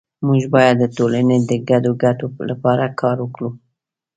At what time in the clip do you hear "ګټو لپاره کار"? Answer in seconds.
2.03-3.17